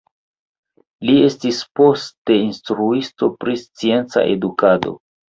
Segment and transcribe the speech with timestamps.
[1.07, 4.95] Li estis poste instruisto pri scienca edukado.